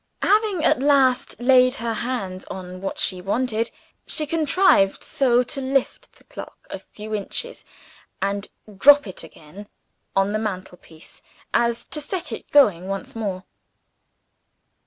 Having 0.23 0.63
at 0.65 0.79
last 0.79 1.39
laid 1.39 1.75
her 1.75 1.93
hand 1.93 2.43
on 2.49 2.81
what 2.81 2.97
she 2.97 3.21
wanted, 3.21 3.69
she 4.07 4.25
contrived 4.25 5.03
so 5.03 5.43
to 5.43 5.61
lift 5.61 6.13
the 6.13 6.23
clock 6.23 6.65
a 6.71 6.79
few 6.79 7.13
inches 7.13 7.63
and 8.19 8.47
drop 8.77 9.05
it 9.05 9.23
again 9.23 9.67
on 10.15 10.31
the 10.31 10.39
mantelpiece, 10.39 11.21
as 11.53 11.85
to 11.85 12.01
set 12.01 12.31
it 12.31 12.49
going 12.49 12.87
once 12.87 13.15
more. 13.15 13.43